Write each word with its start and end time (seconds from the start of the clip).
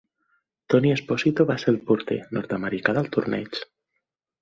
Tony 0.73 0.89
Esposito 0.95 1.47
va 1.51 1.59
ser 1.65 1.71
el 1.73 1.79
porter 1.91 2.19
nord-americà 2.39 2.99
del 2.99 3.15
torneig. 3.19 3.65